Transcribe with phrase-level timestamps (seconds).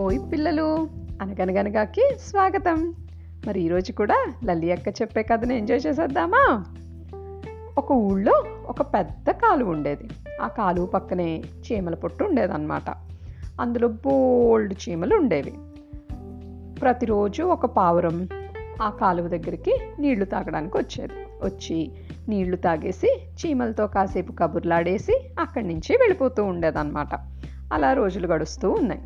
[0.00, 0.88] ఓయ్ పిల్లలు
[1.22, 2.94] అనగనగనగాకి స్వాగతం.
[3.46, 6.64] మరి ఈరోజు కూడా లలి అక్క చెప్పే కథను ఎంజాయ్ చేసేద్దామా?
[7.78, 10.08] ఒక ఊళ్ళో ఒక పెద్ద కాలువ ఉండేది.
[10.42, 12.90] ఆ కాలువ పక్కనే చీమల పొట్టు ఉండేదన్నమాట.
[13.60, 15.54] అందులో బోల్డ్ చీమలు ఉండేవి.
[16.80, 18.28] ప్రతిరోజు ఒక పావురం
[18.82, 21.12] ఆ కాలువ దగ్గరికి నీళ్ళు తాగడానికి వచ్చేది.
[21.44, 21.92] వచ్చి
[22.28, 27.14] నీళ్ళు తాగేసి చీమలతో కాసేపు కబుర్లాడేసి అక్కడి నుంచి వెళ్ళిపోతూ ఉండేదన్నమాట.
[27.72, 29.00] అలా రోజులు గడుస్తూ ఉన్నాయి.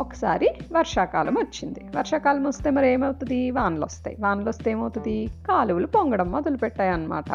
[0.00, 1.80] ఒకసారి వర్షాకాలం వచ్చింది.
[1.96, 3.50] వర్షాకాలం వస్తే మరి ఏమవుతుంది?
[3.50, 4.16] వానలు వస్తాయి.
[4.20, 5.30] వానలు వస్తే ఏమవుతుంది?
[5.48, 7.30] కాలువలు పొంగడం మొదలుపెట్టాయి అన్నమాట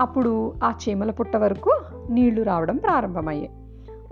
[0.00, 1.72] అప్పుడు ఆ చీమల పుట్ట వరకు
[2.10, 3.50] నీళ్ళు రావడం ప్రారంభమయ్యాయి.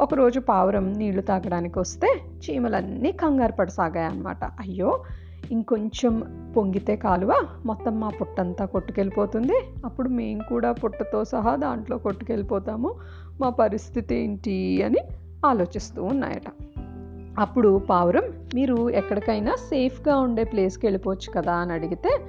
[0.00, 5.04] ఒకరోజు పావురం నీళ్ళు తాగడానికి వస్తే చీమలన్నీ కంగారు పడసాగాయి అన్నమాట అయ్యో!
[5.50, 6.14] ఇంకొంచెం
[6.56, 7.32] పొంగితే కాలువ
[7.66, 9.58] మొత్తం మా పుట్టంతా కొట్టుకెళ్ళిపోతుంది.
[9.84, 12.94] అప్పుడు మేము కూడా పుట్టతో సహా దాంట్లో కొట్టుకెళ్ళిపోతాము.
[13.40, 15.02] మా పరిస్థితి ఏంటి అని
[15.46, 16.65] ఆలోచిస్తూ ఉన్నాయట.
[17.38, 18.22] అప్పుడు పావురం
[18.54, 22.20] మీరు ఎక్కడికైనా సేఫ్గా ఉండే ప్లేస్కి వెళ్ళిపోవచ్చు కదా అని అడిగితే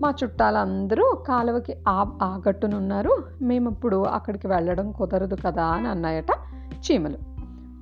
[0.00, 6.30] మా చుట్టాలందరూ కాలువకి ఆ ఆగట్టునున్నారు గట్టునున్నారు మేము ఇప్పుడు అక్కడికి వెళ్ళడం కుదరదు కదా అని అన్నాయట
[6.72, 7.18] చీమలు.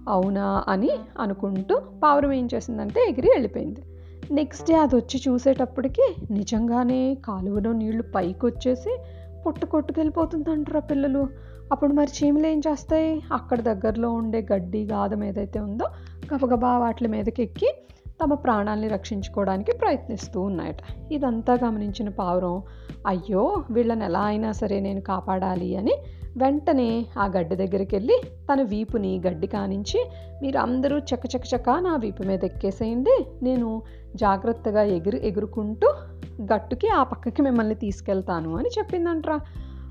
[0.09, 3.83] అవునా అని అనుకుంటూ పావురం ఏం చేసిందంటే ఎగిరి వెళ్ళిపోయింది.
[4.31, 8.99] నెక్స్ట్ డే అది వచ్చి చూసేటప్పటికి నిజంగానే కాలువలో నీళ్ళు పైకి వచ్చేసి
[9.47, 11.29] పొట్టు కొట్టుకెళ్ళిపోతుందంటారా పిల్లలు.
[11.73, 13.23] అప్పుడు మరి చీమలు ఏం చేస్తాయి?
[13.33, 15.85] అక్కడ దగ్గరలో ఉండే గడ్డి గాదం ఏదైతే ఉందో
[16.27, 17.75] గబగబా వాటి మీదకి ఎక్కి
[18.23, 21.13] తమ ప్రాణాల్ని రక్షించుకోవడానికి ప్రయత్నిస్తూ ఉన్నాయట.
[21.13, 22.63] ఇదంతా గమనించిన పావురం
[23.07, 25.95] అయ్యో వీళ్ళని ఎలా అయినా సరే నేను కాపాడాలి అని
[26.37, 28.21] వెంటనే ఆ గడ్డి దగ్గరికి వెళ్ళి
[28.53, 30.11] తన వీపుని గడ్డి కానించి
[30.43, 33.27] మీరు అందరూ చకచకచక నా వీపు మీద ఎక్కేసేయండి.
[33.43, 33.83] నేను
[34.17, 35.95] జాగ్రత్తగా ఎగురు ఎగురుకుంటూ
[36.43, 39.41] గట్టుకి ఆ పక్కకి మిమ్మల్ని తీసుకెళ్తాను అని చెప్పిందంట్రా.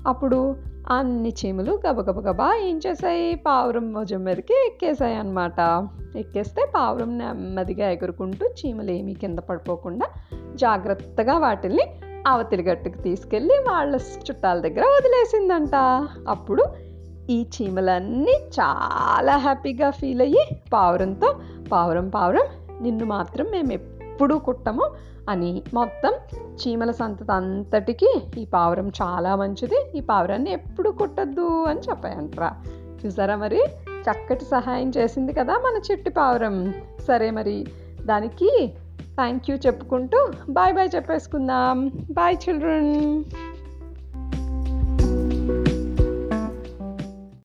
[0.06, 0.56] అప్పుడు
[0.90, 3.34] అన్ని చీమలు గబగబగబా ఏం చేశాయి?
[3.34, 5.86] పావురం భుజం మీదకి ఎక్కేసాయి అనమాట
[6.16, 10.06] ఎక్కేస్తే పావురం నెమ్మదిగా ఎగురుకుంటూ చీమలు ఏమీ కింద పడిపోకుండా
[10.54, 11.82] జాగ్రత్తగా వాటిల్ని
[12.26, 15.74] అవతలి గట్టుకు తీసుకెళ్ళి వాళ్ళ చుట్టాల దగ్గర వదిలేసిందంట.
[16.28, 16.64] అప్పుడు
[17.30, 21.36] ఈ చీమలన్నీ చాలా హ్యాపీగా ఫీల్ అయ్యి పావురంతో
[21.72, 22.44] పావురం పావురం
[22.82, 24.90] నిన్ను మాత్రం మేము ఎప్పుడూ కుట్టము
[25.28, 25.62] అని.
[25.74, 26.12] మొత్తం
[26.54, 29.98] చీమల సంతత అంతటికి ఈ పావురం చాలా మంచిది.
[29.98, 32.52] ఈ పావురాన్ని ఎప్పుడు కుట్టద్దు అని చెప్పాయంట్రా.
[33.06, 33.64] చూసారా మరి?
[33.88, 36.74] చక్కటి సహాయం చేసింది కదా మన చెట్టు పావురం.
[37.08, 37.66] సరే మరి
[38.04, 38.72] దానికి
[39.14, 41.88] థ్యాంక్ యూ చెప్పుకుంటూ బాయ్ బాయ్ చెప్పేసుకుందాం.
[42.10, 43.24] Bye children